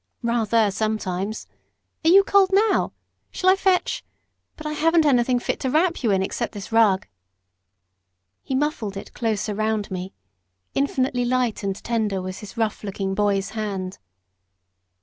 "Rather, 0.23 0.71
sometimes. 0.71 1.45
Are 2.03 2.09
you 2.09 2.23
cold 2.23 2.49
now? 2.51 2.91
Shall 3.29 3.51
I 3.51 3.55
fetch 3.55 4.03
but 4.55 4.65
I 4.65 4.73
haven't 4.73 5.05
anything 5.05 5.37
fit 5.37 5.59
to 5.59 5.69
wrap 5.69 6.01
you 6.01 6.09
in, 6.09 6.23
except 6.23 6.53
this 6.53 6.71
rug." 6.71 7.05
He 8.41 8.55
muffled 8.55 8.97
it 8.97 9.13
closer 9.13 9.53
round 9.53 9.91
me; 9.91 10.15
infinitely 10.73 11.23
light 11.25 11.61
and 11.61 11.75
tender 11.83 12.19
was 12.19 12.39
his 12.39 12.57
rough 12.57 12.83
looking 12.83 13.13
boy's 13.13 13.51
hand. 13.51 13.99